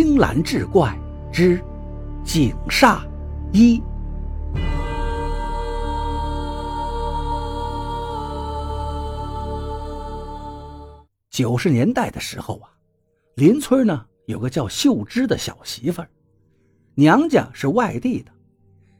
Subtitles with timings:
[0.00, 0.96] 青蓝志怪
[1.32, 1.60] 之
[2.24, 3.00] 井煞
[3.52, 3.82] 一。
[11.30, 12.70] 九十年代的时候啊，
[13.34, 16.08] 邻村呢有个叫秀芝的小媳妇儿，
[16.94, 18.30] 娘家是外地的，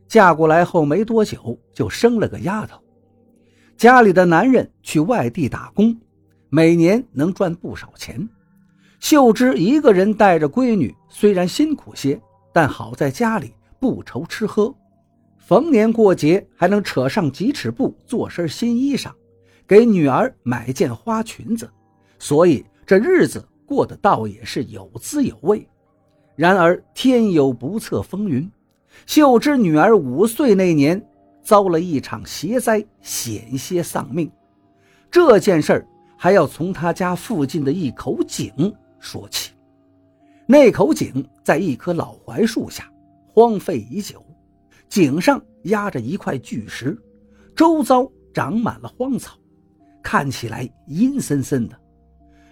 [0.08, 2.76] 嫁过来后没多久就生了个丫头。
[3.76, 5.96] 家里的男人去外地打工，
[6.48, 8.28] 每年能赚不少钱。
[9.00, 12.20] 秀芝一个人带着闺女，虽然辛苦些，
[12.52, 14.74] 但好在家里不愁吃喝，
[15.38, 19.10] 逢年过节还能扯上几尺布做身新衣裳，
[19.66, 21.70] 给女儿买件花裙子，
[22.18, 25.66] 所以这日子过得倒也是有滋有味。
[26.34, 28.50] 然而天有不测风云，
[29.06, 31.00] 秀芝女儿五岁那年
[31.42, 34.30] 遭了一场邪灾，险些丧命。
[35.10, 38.74] 这件事儿还要从她家附近的一口井。
[38.98, 39.52] 说起，
[40.46, 42.90] 那口井在一棵老槐树下，
[43.26, 44.24] 荒废已久。
[44.88, 46.96] 井上压着一块巨石，
[47.54, 49.38] 周遭长满了荒草，
[50.02, 51.78] 看起来阴森森的。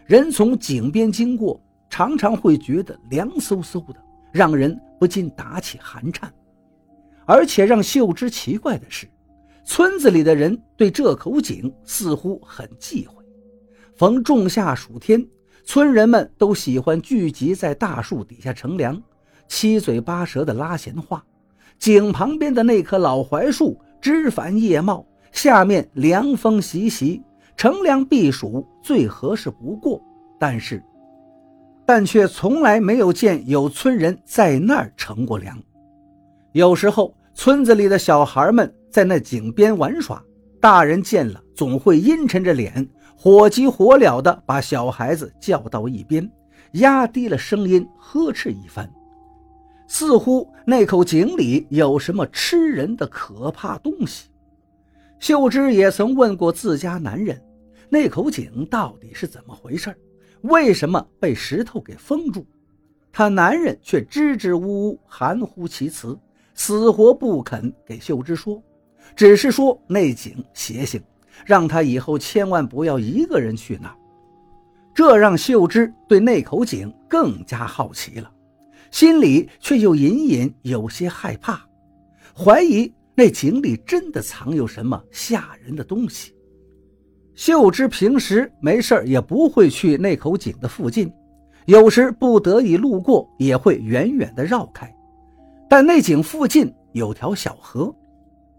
[0.05, 3.97] 人从井边经过，常常会觉得凉飕飕的，
[4.33, 6.33] 让人不禁打起寒颤。
[7.25, 9.09] 而且让秀芝奇怪的是，
[9.65, 13.25] 村子里的人对这口井似乎很忌讳。
[13.97, 15.27] 逢仲夏暑天。
[15.67, 19.03] 村人们都喜欢聚集在大树底下乘凉，
[19.49, 21.23] 七嘴八舌的拉闲话。
[21.77, 27.21] 井旁边的那棵老槐树枝繁叶茂，下面凉风习习，
[27.57, 30.01] 乘凉避暑最合适不过。
[30.39, 30.81] 但是，
[31.85, 35.61] 但却从来没有见有村人在那儿乘过凉。
[36.53, 40.23] 有时候，村子里的小孩们在那井边玩耍，
[40.61, 42.89] 大人见了总会阴沉着脸。
[43.19, 46.31] 火急火燎地把小孩子叫到一边，
[46.73, 48.89] 压低了声音呵斥一番，
[49.89, 54.29] 似乎那口井里有什么吃人的可怕东西。
[55.19, 57.43] 秀芝也曾问过自家男人，
[57.89, 59.97] 那口井到底是怎么回事
[60.43, 62.45] 为什么被石头给封住？
[63.11, 66.17] 他男人却支支吾吾，含糊其辞，
[66.53, 68.63] 死活不肯给秀芝说，
[69.17, 71.03] 只是说那井邪性。
[71.45, 73.95] 让他以后千万不要一个人去那，
[74.95, 78.31] 这让秀芝对那口井更加好奇了，
[78.91, 81.61] 心里却又隐隐有些害怕，
[82.35, 86.35] 怀疑那井里真的藏有什么吓人的东西。
[87.35, 91.13] 秀芝平时没事也不会去那口井的附近，
[91.67, 94.91] 有时不得已路过也会远远的绕开，
[95.69, 97.95] 但那井附近有条小河。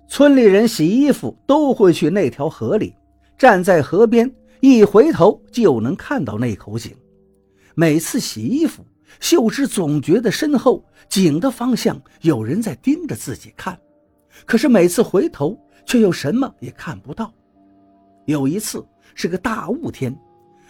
[0.08, 2.96] 村里人洗衣服都会去那条河里，
[3.38, 6.96] 站在河边，一回头就能看到那口井。
[7.76, 8.86] 每次洗衣服，
[9.20, 13.78] 秀芝总觉得身后井的方向有人在盯着自己看，
[14.46, 17.32] 可是每次回头却又什么也看不到。
[18.26, 20.18] 有一次是个大雾天，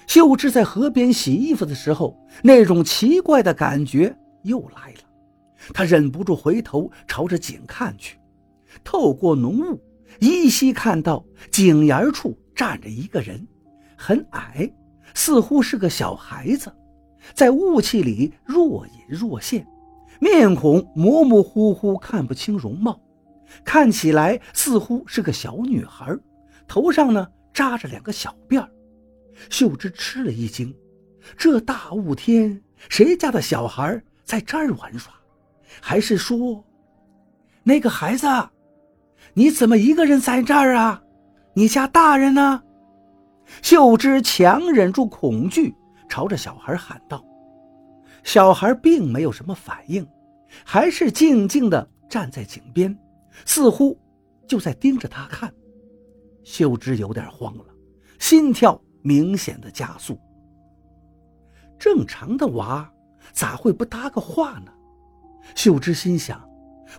[0.07, 4.99] 秀芝在河边洗衣服的时候，那种奇怪的感觉又来了，
[5.73, 8.17] 她忍不住回头朝着井看去。
[8.83, 9.81] 透过浓雾，
[10.19, 13.47] 依稀看到井沿处站着一个人，
[13.97, 14.71] 很矮，
[15.13, 16.71] 似乎是个小孩子，
[17.33, 19.67] 在雾气里若隐若现，
[20.19, 22.99] 面孔模模糊糊，看不清容貌，
[23.63, 26.15] 看起来似乎是个小女孩，
[26.67, 28.67] 头上呢扎着两个小辫。
[29.49, 30.75] 秀芝吃了一惊，
[31.37, 32.59] 这大雾天，
[32.89, 35.13] 谁家的小孩在这儿玩耍？
[35.79, 36.63] 还是说，
[37.63, 38.27] 那个孩子？
[39.37, 40.99] 你怎么一个人在这儿啊？
[41.53, 42.63] 你家大人呢？
[43.61, 45.75] 秀芝强忍住恐惧，
[46.09, 47.23] 朝着小孩喊道。
[48.23, 50.07] 小孩并没有什么反应，
[50.65, 52.97] 还是静静地站在井边，
[53.45, 53.95] 似乎
[54.47, 55.53] 就在盯着他看。
[56.43, 57.65] 秀芝有点慌了，
[58.17, 60.19] 心跳明显的加速。
[61.77, 62.91] 正常的娃
[63.33, 64.71] 咋会不搭个话呢？
[65.53, 66.43] 秀芝心想，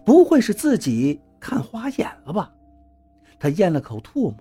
[0.05, 1.21] 不会是自己。
[1.41, 2.53] 看花眼了吧？
[3.39, 4.37] 他咽了口唾沫，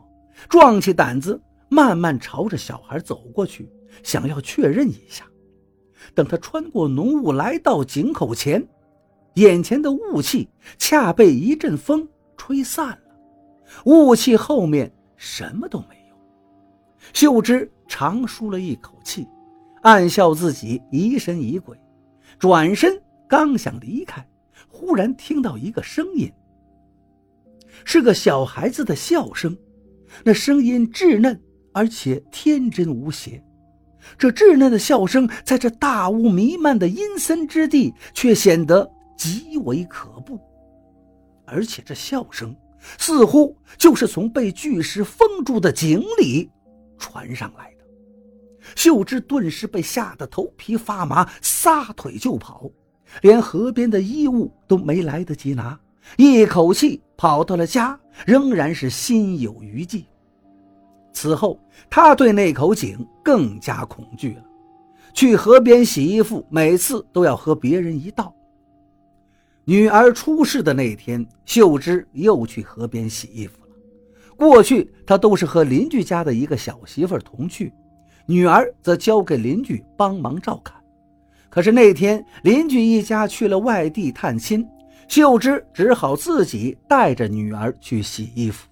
[0.49, 1.39] 壮起胆子，
[1.69, 3.69] 慢慢朝着小孩走过去，
[4.03, 5.25] 想要确认一下。
[6.13, 8.67] 等他穿过浓雾来到井口前，
[9.35, 13.15] 眼前的雾气恰被一阵风吹散了，
[13.85, 16.15] 雾气后面什么都没有。
[17.13, 19.27] 秀芝长舒了一口气，
[19.81, 21.77] 暗笑自己疑神疑鬼，
[22.39, 24.27] 转身刚想离开，
[24.67, 26.31] 忽然听到一个声音。
[27.85, 29.57] 是个小孩子的笑声，
[30.23, 31.41] 那声音稚嫩
[31.73, 33.43] 而且天真无邪。
[34.17, 40.39] 这稚嫩的笑声，在这大雾弥漫的阴森之地，却显得极为可怖。
[41.45, 42.55] 而且这笑声，
[42.97, 46.49] 似乎就是从被巨石封住的井里
[46.97, 47.85] 传上来的。
[48.75, 52.69] 秀芝顿时被吓得头皮发麻，撒腿就跑，
[53.21, 55.79] 连河边的衣物都没来得及拿，
[56.17, 60.05] 一口气跑到了家，仍然是心有余悸。
[61.11, 61.59] 此后，
[61.89, 64.43] 他对那口井更加恐惧了。
[65.13, 68.31] 去河边洗衣服，每次都要和别人一道。
[69.65, 73.71] 女儿出事的那天，秀芝又去河边洗衣服了。
[74.35, 77.73] 过去，她都是和邻居家的一个小媳妇同去，
[78.27, 80.77] 女儿则交给邻居帮忙照看。
[81.49, 84.65] 可是那天，邻居一家去了外地探亲，
[85.07, 88.67] 秀芝只好自己带着女儿去洗衣服，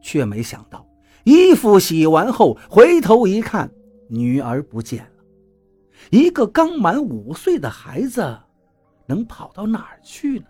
[0.00, 0.84] 却没想到。
[1.24, 3.70] 衣服洗完后，回头一看，
[4.08, 5.24] 女儿不见了。
[6.10, 8.36] 一个刚满五岁的孩子，
[9.06, 10.46] 能跑到哪儿去呢？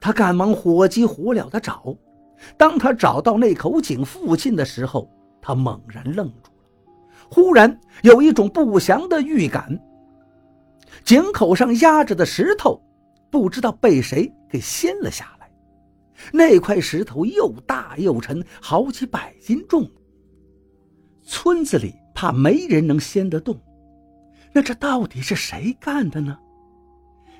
[0.00, 1.94] 他赶忙火急火燎地找。
[2.56, 5.08] 当他找到那口井附近的时候，
[5.40, 6.88] 他猛然愣住了。
[7.30, 9.78] 忽然有一种不祥的预感。
[11.04, 12.80] 井口上压着的石头，
[13.30, 15.50] 不知道被谁给掀了下来。
[16.32, 19.90] 那块石头又大又沉，好几百斤重。
[21.24, 23.60] 村子里怕没人能掀得动，
[24.52, 26.38] 那这到底是谁干的呢？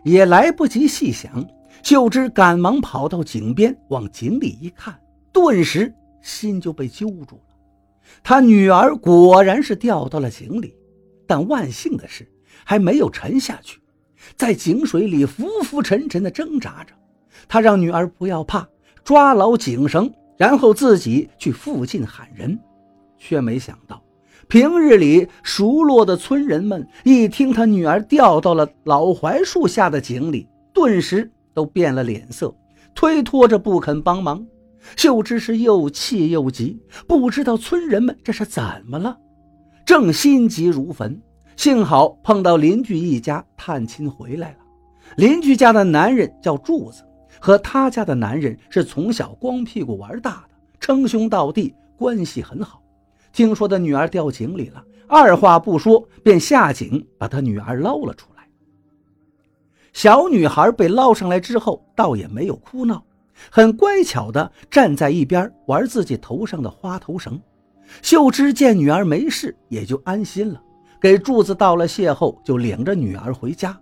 [0.04, 1.44] 也来不及细想，
[1.82, 5.00] 秀芝赶忙跑到井边，往井里一看，
[5.32, 7.56] 顿时心就被揪住了。
[8.22, 10.76] 他女儿果然是掉到了井里，
[11.26, 12.30] 但万幸的是
[12.64, 13.80] 还没有沉下去，
[14.36, 16.92] 在井水里浮浮沉沉地挣扎着。
[17.46, 18.66] 他让女儿不要怕，
[19.04, 22.58] 抓牢井绳，然后自己去附近喊人，
[23.16, 24.02] 却没想到，
[24.48, 32.54] 平日里熟络的村人们一听他女儿掉到了老槐树下的井里，顿时都变了脸色，
[32.94, 34.46] 推脱着不肯帮忙。
[34.96, 39.18] 秀芝是又气又急，不知道村人们这是怎么了，
[39.84, 41.20] 正心急如焚。
[41.58, 44.58] 幸好碰到邻居一家探亲回来了，
[45.16, 47.02] 邻居家的男人叫柱子。
[47.40, 52.80] 和他家的男人是从小光屁股玩大的，称兄道弟，关系很好。
[53.32, 58.46] 听说他女儿掉井里了，二话不说便下井把他女儿捞了出来。
[59.92, 63.04] 小女孩被捞上来之后，倒也没有哭闹，
[63.50, 67.40] 很乖巧的站在一边玩自己头上的花头绳。
[68.00, 70.62] 秀芝见女儿没事，也就安心了，
[71.00, 73.78] 给柱子道了谢后，就领着女儿回家。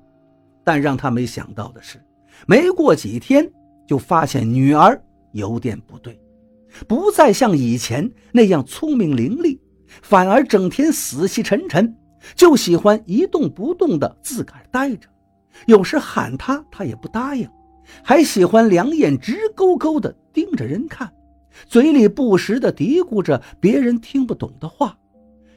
[0.65, 2.03] 但让他没想到的是。
[2.47, 3.51] 没过几天，
[3.87, 5.01] 就发现女儿
[5.33, 6.21] 有点不对，
[6.87, 9.59] 不再像以前那样聪明伶俐，
[10.03, 11.97] 反而整天死气沉沉，
[12.35, 15.09] 就喜欢一动不动的自个儿待着。
[15.67, 17.49] 有时喊她，她也不答应，
[18.03, 21.11] 还喜欢两眼直勾勾的盯着人看，
[21.67, 24.99] 嘴里不时的嘀咕着别人听不懂的话，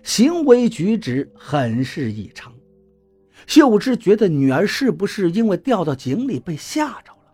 [0.03, 2.53] 行为举止很是异常。
[3.47, 7.33] 秀芝觉得女儿是不是因为掉到井里被吓着了，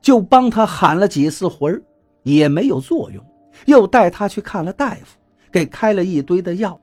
[0.00, 1.82] 就帮她喊了几次魂儿，
[2.22, 3.24] 也没有作用，
[3.66, 5.18] 又带她去看了大夫，
[5.50, 6.80] 给开了一堆的药，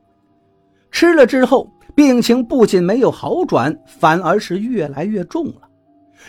[0.91, 5.61] 吃了之后，病情不仅没有好转，反而是越来越重了。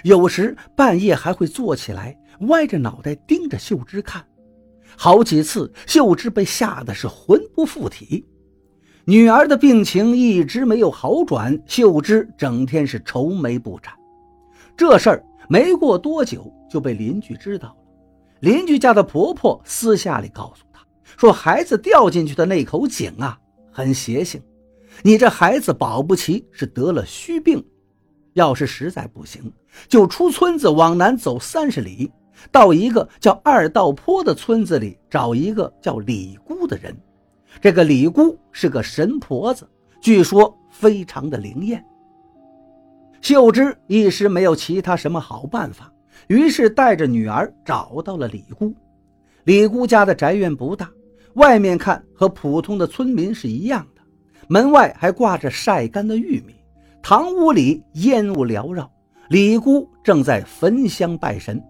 [0.04, 4.24] 有时半夜还会坐起来，歪着脑袋盯着秀芝看，
[4.96, 8.24] 好几次秀芝被吓得是魂不附体。
[9.08, 13.94] 女儿的病情一直没有好转，秀芝整天是愁眉不展。
[14.76, 17.76] 这事儿没过多久就被邻居知道了。
[18.40, 20.84] 邻居家的婆婆私下里告诉她
[21.16, 23.38] 说：“孩子掉进去的那口井啊，
[23.70, 24.42] 很邪性，
[25.04, 27.64] 你这孩子保不齐是得了虚病。
[28.32, 29.52] 要是实在不行，
[29.86, 32.10] 就出村子往南走三十里，
[32.50, 36.92] 到一个叫二道坡的村子里找一个叫李姑的人。”
[37.60, 39.66] 这个李姑是个神婆子，
[40.00, 41.84] 据说非常的灵验。
[43.20, 45.92] 秀芝一时没有其他什么好办法，
[46.28, 48.72] 于是带着女儿找到了李姑。
[49.44, 50.88] 李姑家的宅院不大，
[51.34, 54.02] 外面看和普通的村民是一样的，
[54.48, 56.54] 门外还挂着晒干的玉米。
[57.02, 58.90] 堂屋里烟雾缭绕，
[59.28, 61.62] 李姑正在焚香拜神。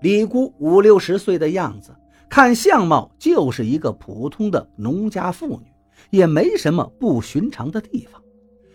[0.00, 1.94] 李姑五六十岁的样子。
[2.34, 5.70] 看相貌就是一个普通的农家妇女，
[6.10, 8.20] 也没什么不寻常的地方。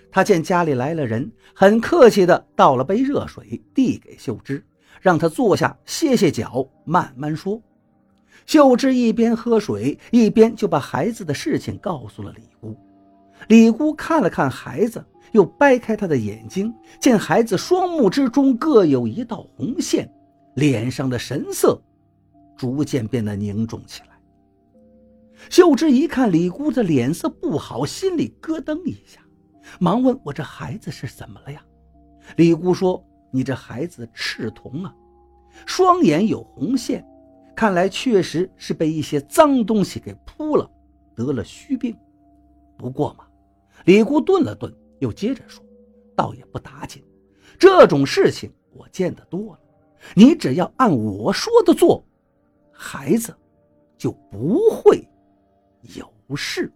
[0.10, 4.66] 他见家里来了人，很客气地倒了杯热水递给秀芝，
[5.02, 7.62] 让她坐下歇歇脚，慢慢说。
[8.46, 12.74] 秀芝一边喝水，一边就把孩子的事情告诉了李姑。
[13.50, 20.10] 李姑看了看孩子，又掰开他的眼睛，见孩子双目之中各有一道红线，
[20.56, 21.78] 脸上的神色
[22.60, 24.10] 逐渐变得凝重起来。
[25.50, 29.22] 秀芝一看李姑的脸色不好，心里咯噔一下，
[29.80, 31.64] 忙问我：“这孩子是怎么了呀？”
[32.36, 33.02] 李姑说
[33.32, 34.94] ：“你这孩子赤瞳啊，
[35.66, 37.02] 双眼有红线，
[37.56, 40.70] 看来确实是被一些脏东西给扑了，
[41.16, 41.96] 得了虚病。
[42.78, 43.24] 不过嘛。”
[43.86, 45.64] 李姑顿了顿，又接着说
[46.14, 47.02] ：“倒也不打紧，
[47.58, 49.60] 这种事情我见得多了。
[50.14, 52.06] 你只要按我说的做，
[52.82, 53.36] 孩子
[53.98, 55.06] 就不会
[55.82, 56.72] 有事。”